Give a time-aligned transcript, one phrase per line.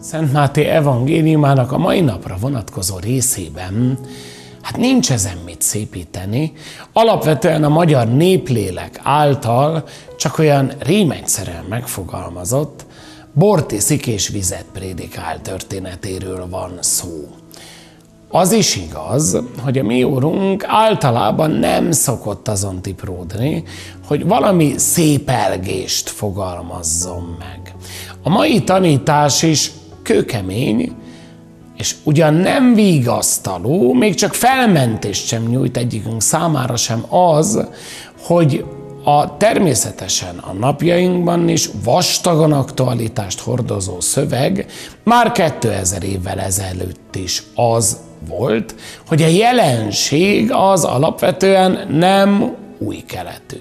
[0.00, 3.98] Szent Máté evangéliumának a mai napra vonatkozó részében
[4.62, 6.52] hát nincs ezen mit szépíteni.
[6.92, 9.84] Alapvetően a magyar néplélek által
[10.16, 12.86] csak olyan rémegyszerűen megfogalmazott,
[13.32, 17.28] bort iszik és vizet prédikál történetéről van szó.
[18.28, 23.62] Az is igaz, hogy a mi úrunk általában nem szokott azon tipródni,
[24.06, 27.74] hogy valami szépelgést fogalmazzon meg.
[28.22, 29.70] A mai tanítás is
[30.08, 30.92] kőkemény,
[31.76, 37.66] és ugyan nem vigasztaló, még csak felmentést sem nyújt egyikünk számára sem az,
[38.20, 38.64] hogy
[39.04, 44.66] a természetesen a napjainkban is vastagon aktualitást hordozó szöveg
[45.02, 47.98] már 2000 évvel ezelőtt is az
[48.28, 48.74] volt,
[49.06, 53.58] hogy a jelenség az alapvetően nem új keletű.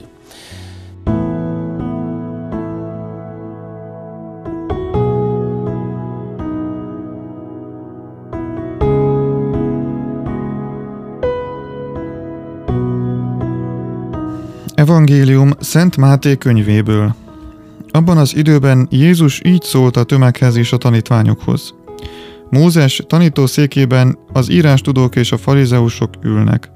[14.87, 17.15] Evangélium Szent Máté könyvéből.
[17.91, 21.73] Abban az időben Jézus így szólt a tömeghez és a tanítványokhoz.
[22.49, 26.71] Mózes tanítószékében az írástudók és a farizeusok ülnek.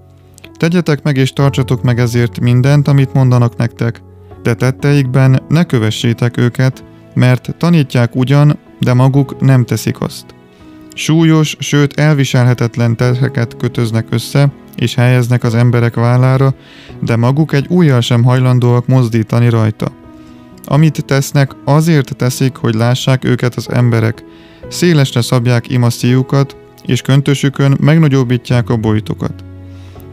[0.54, 4.02] Tegyetek meg és tartsatok meg ezért mindent, amit mondanak nektek,
[4.44, 10.26] de tetteikben ne kövessétek őket, mert tanítják ugyan, de maguk nem teszik azt.
[10.94, 16.54] Súlyos, sőt elviselhetetlen terheket kötöznek össze, és helyeznek az emberek vállára,
[17.00, 19.92] de maguk egy újjal sem hajlandóak mozdítani rajta.
[20.66, 24.24] Amit tesznek, azért teszik, hogy lássák őket az emberek,
[24.68, 26.56] szélesre szabják imaszíjukat,
[26.86, 29.34] és köntösükön megnagyobbítják a bojtokat.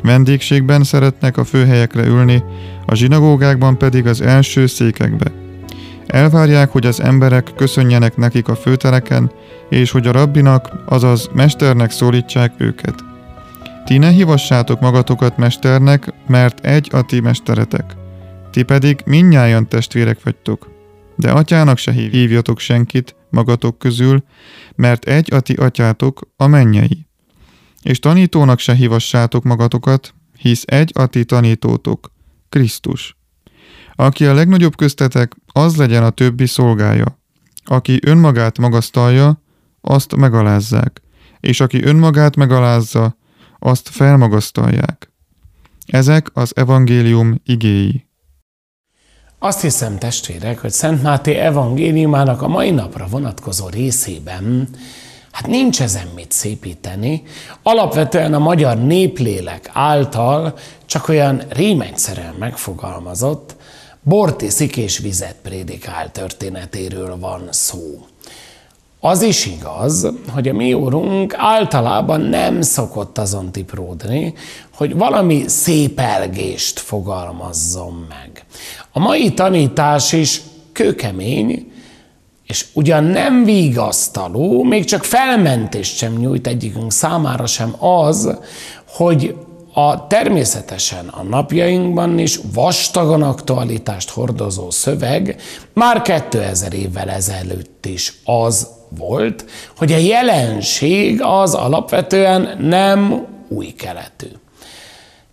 [0.02, 2.42] Vendégségben szeretnek a főhelyekre ülni,
[2.86, 5.32] a zsinagógákban pedig az első székekbe.
[6.06, 9.30] Elvárják, hogy az emberek köszönjenek nekik a főtereken,
[9.68, 13.07] és hogy a rabbinak, azaz mesternek szólítsák őket.
[13.88, 17.96] Ti ne hívassátok magatokat mesternek, mert egy a ti mesteretek.
[18.50, 20.70] Ti pedig minnyáján testvérek vagytok.
[21.16, 24.22] De atyának se hívjatok senkit magatok közül,
[24.74, 27.06] mert egy a ti atyátok a mennyei.
[27.82, 32.12] És tanítónak se hívassátok magatokat, hisz egy a ti tanítótok,
[32.48, 33.16] Krisztus.
[33.94, 37.20] Aki a legnagyobb köztetek, az legyen a többi szolgája.
[37.64, 39.42] Aki önmagát magasztalja,
[39.80, 41.02] azt megalázzák,
[41.40, 43.17] és aki önmagát megalázza,
[43.58, 45.12] azt felmagasztalják.
[45.86, 48.06] Ezek az evangélium igéi.
[49.38, 54.68] Azt hiszem, testvérek, hogy Szent Máté evangéliumának a mai napra vonatkozó részében
[55.38, 57.22] hát nincs ezen mit szépíteni.
[57.62, 60.54] Alapvetően a magyar néplélek által
[60.86, 63.56] csak olyan rémegyszerűen megfogalmazott,
[64.02, 68.06] bort iszik és vizet prédikál történetéről van szó.
[69.00, 74.34] Az is igaz, hogy a mi úrunk általában nem szokott azon tipródni,
[74.74, 78.44] hogy valami szépelgést fogalmazzon meg.
[78.92, 80.40] A mai tanítás is
[80.72, 81.72] kőkemény,
[82.46, 88.38] és ugyan nem vigasztaló, még csak felmentést sem nyújt egyikünk számára sem az,
[88.88, 89.34] hogy
[89.72, 95.40] a természetesen a napjainkban is vastagon aktualitást hordozó szöveg
[95.72, 99.44] már 2000 évvel ezelőtt is az volt,
[99.76, 104.28] hogy a jelenség az alapvetően nem új keletű.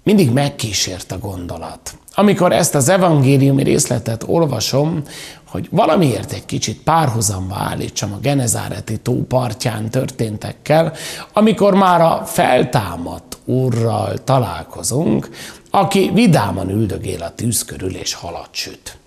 [0.04, 1.98] Mindig megkísért a gondolat.
[2.16, 5.04] Amikor ezt az evangéliumi részletet olvasom,
[5.46, 10.94] hogy valamiért egy kicsit párhuzamba állítsam a Genezáreti tó partján történtekkel,
[11.34, 15.30] amikor már a feltámadt úrral találkozunk,
[15.70, 18.98] aki vidáman üldögél a tűz körül és halat süt.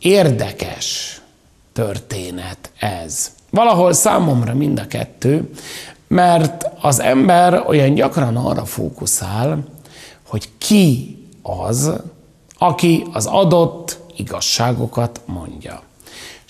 [0.00, 1.19] Érdekes,
[1.80, 3.32] történet ez.
[3.50, 5.50] Valahol számomra mind a kettő,
[6.08, 9.64] mert az ember olyan gyakran arra fókuszál,
[10.28, 11.92] hogy ki az,
[12.58, 15.82] aki az adott igazságokat mondja.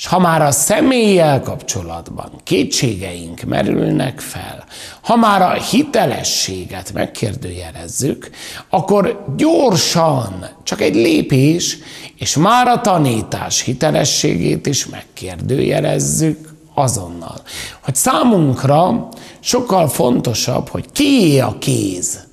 [0.01, 4.65] És ha már a személlyel kapcsolatban kétségeink merülnek fel,
[5.01, 8.31] ha már a hitelességet megkérdőjelezzük,
[8.69, 11.79] akkor gyorsan, csak egy lépés,
[12.17, 17.41] és már a tanítás hitelességét is megkérdőjelezzük azonnal.
[17.81, 19.09] Hogy számunkra
[19.41, 22.27] sokkal fontosabb, hogy kié a kéz,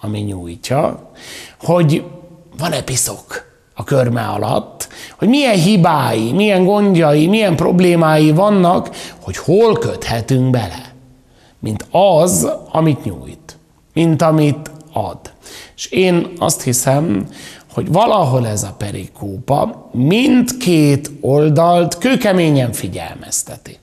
[0.00, 1.10] ami nyújtja,
[1.58, 2.04] hogy
[2.58, 3.49] van-e piszok
[3.80, 4.88] a körme alatt,
[5.18, 8.90] hogy milyen hibái, milyen gondjai, milyen problémái vannak,
[9.20, 10.94] hogy hol köthetünk bele,
[11.58, 13.58] mint az, amit nyújt,
[13.92, 15.18] mint amit ad.
[15.76, 17.26] És én azt hiszem,
[17.72, 23.78] hogy valahol ez a perikópa mindkét oldalt kőkeményen figyelmezteti.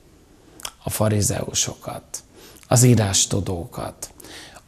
[0.84, 2.04] a farizeusokat,
[2.68, 4.10] az írástudókat,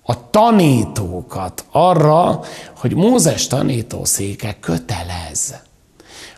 [0.09, 2.43] a tanítókat arra,
[2.77, 5.55] hogy Mózes tanítószéke kötelez,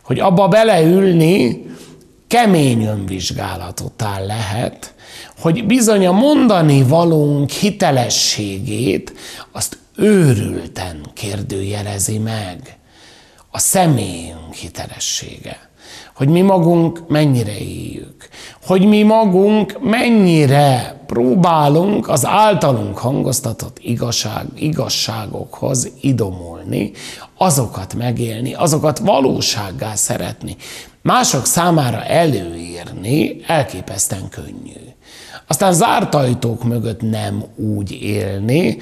[0.03, 1.65] hogy abba beleülni
[2.27, 4.93] kemény önvizsgálat után lehet,
[5.39, 9.13] hogy bizony a mondani valónk hitelességét
[9.51, 12.77] azt őrülten kérdőjelezi meg
[13.51, 15.69] a személyünk hitelessége.
[16.21, 18.27] Hogy mi magunk mennyire éljük.
[18.65, 26.91] Hogy mi magunk mennyire próbálunk az általunk hangoztatott igazság, igazságokhoz idomulni,
[27.37, 30.55] azokat megélni, azokat valósággá szeretni.
[31.01, 34.81] Mások számára előírni elképesztően könnyű.
[35.47, 38.77] Aztán zárt ajtók mögött nem úgy élni,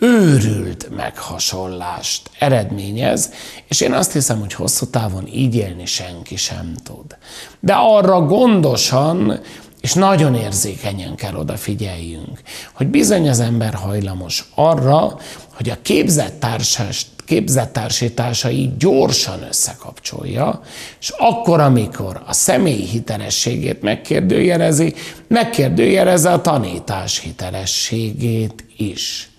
[0.00, 3.30] őrült meghasonlást eredményez,
[3.68, 7.16] és én azt hiszem, hogy hosszú távon így élni senki sem tud.
[7.60, 9.40] De arra gondosan
[9.80, 12.40] és nagyon érzékenyen kell odafigyeljünk,
[12.72, 15.18] hogy bizony az ember hajlamos arra,
[15.54, 20.60] hogy a képzett társast képzettársításai gyorsan összekapcsolja,
[21.00, 24.94] és akkor, amikor a személy hitelességét megkérdőjelezi,
[25.28, 29.29] megkérdőjelezze a tanítás hitelességét is.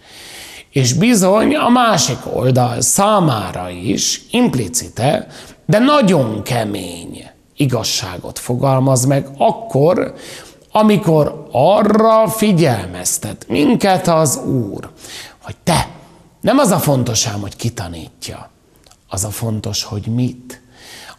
[0.72, 5.28] És bizony a másik oldal számára is implicite,
[5.66, 10.14] de nagyon kemény igazságot fogalmaz meg akkor,
[10.72, 14.90] amikor arra figyelmeztet minket az Úr,
[15.42, 15.88] hogy te,
[16.42, 18.50] nem az a fontos ám, hogy kitanítja,
[19.10, 20.62] az a fontos, hogy mit.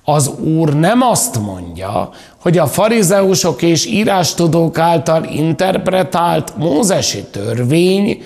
[0.05, 2.11] Az Úr nem azt mondja,
[2.41, 8.23] hogy a farizeusok és írástudók által interpretált mózesi törvény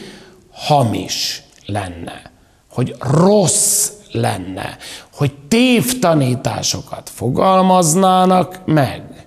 [0.57, 2.31] hamis lenne,
[2.73, 4.77] hogy rossz lenne,
[5.15, 9.27] hogy tévtanításokat fogalmaznának meg.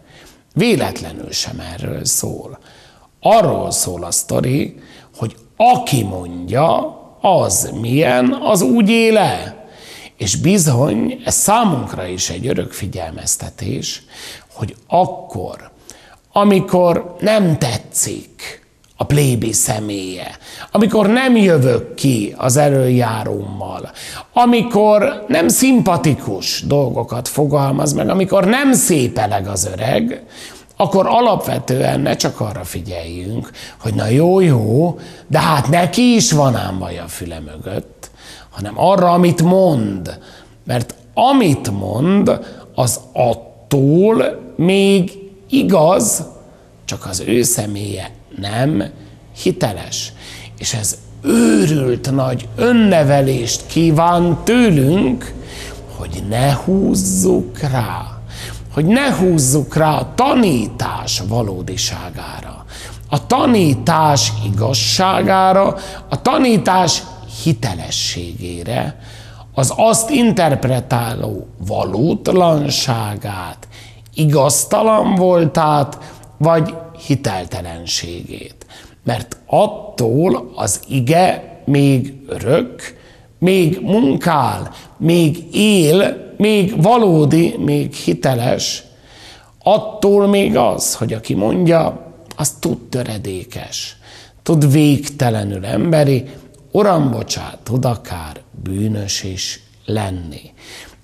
[0.53, 2.59] Véletlenül sem erről szól.
[3.19, 4.79] Arról szól a sztori,
[5.17, 9.57] hogy aki mondja, az milyen, az úgy éle.
[10.17, 14.03] És bizony, ez számunkra is egy örök figyelmeztetés,
[14.53, 15.71] hogy akkor,
[16.31, 18.58] amikor nem tetszik
[19.01, 20.37] a plébi személye,
[20.71, 23.91] amikor nem jövök ki az előjárómmal,
[24.33, 30.23] amikor nem szimpatikus dolgokat fogalmaz meg, amikor nem szépeleg az öreg,
[30.77, 33.49] akkor alapvetően ne csak arra figyeljünk,
[33.81, 38.11] hogy na jó, jó, de hát neki is van ám baj a füle mögött,
[38.49, 40.19] hanem arra, amit mond.
[40.63, 42.39] Mert amit mond,
[42.75, 45.11] az attól még
[45.49, 46.23] igaz,
[46.85, 48.83] csak az ő személye nem
[49.41, 50.13] hiteles.
[50.57, 55.33] És ez őrült nagy önnevelést kíván tőlünk,
[55.97, 58.19] hogy ne húzzuk rá
[58.73, 62.65] hogy ne húzzuk rá a tanítás valódiságára,
[63.09, 65.75] a tanítás igazságára,
[66.09, 67.03] a tanítás
[67.43, 68.99] hitelességére,
[69.53, 73.67] az azt interpretáló valótlanságát,
[74.13, 75.97] igaztalan voltát,
[76.37, 76.73] vagy
[77.05, 78.65] hiteltelenségét.
[79.03, 82.97] Mert attól az ige még örök,
[83.39, 88.83] még munkál, még él, még valódi, még hiteles,
[89.63, 93.97] attól még az, hogy aki mondja, az tud töredékes,
[94.43, 96.23] tud végtelenül emberi,
[96.71, 100.51] Uram, bocsát, tud akár bűnös is lenni.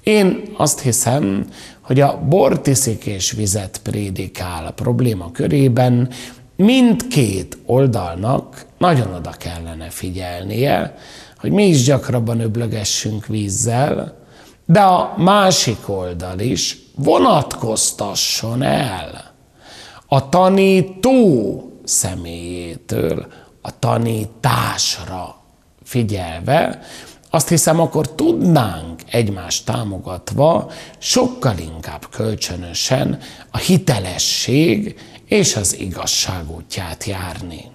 [0.05, 1.45] Én azt hiszem,
[1.81, 6.09] hogy a bortiszik és vizet prédikál a probléma körében.
[6.55, 10.95] Mindkét oldalnak nagyon oda kellene figyelnie,
[11.37, 14.17] hogy mi is gyakrabban öblögessünk vízzel,
[14.65, 19.33] de a másik oldal is vonatkoztasson el
[20.07, 23.27] a tanító személyétől
[23.61, 25.35] a tanításra
[25.83, 26.81] figyelve,
[27.29, 28.84] azt hiszem, akkor tudnánk
[29.15, 33.19] egymást támogatva sokkal inkább kölcsönösen
[33.51, 37.74] a hitelesség és az igazság útját járni.